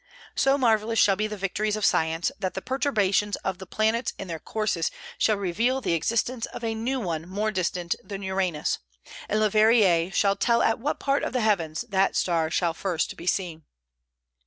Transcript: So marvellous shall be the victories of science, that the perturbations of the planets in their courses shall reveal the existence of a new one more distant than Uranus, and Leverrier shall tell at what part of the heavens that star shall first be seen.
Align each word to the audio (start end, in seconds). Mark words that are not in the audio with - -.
So 0.33 0.57
marvellous 0.57 0.97
shall 0.97 1.15
be 1.15 1.27
the 1.27 1.37
victories 1.37 1.75
of 1.75 1.85
science, 1.85 2.31
that 2.39 2.55
the 2.55 2.61
perturbations 2.63 3.35
of 3.45 3.59
the 3.59 3.67
planets 3.67 4.13
in 4.17 4.27
their 4.27 4.39
courses 4.39 4.89
shall 5.19 5.35
reveal 5.37 5.79
the 5.79 5.93
existence 5.93 6.47
of 6.47 6.63
a 6.63 6.73
new 6.73 6.99
one 6.99 7.29
more 7.29 7.51
distant 7.51 7.93
than 8.03 8.23
Uranus, 8.23 8.79
and 9.29 9.39
Leverrier 9.39 10.09
shall 10.11 10.35
tell 10.35 10.63
at 10.63 10.79
what 10.79 10.97
part 10.99 11.21
of 11.21 11.33
the 11.33 11.41
heavens 11.41 11.85
that 11.87 12.15
star 12.15 12.49
shall 12.49 12.73
first 12.73 13.15
be 13.15 13.27
seen. 13.27 13.61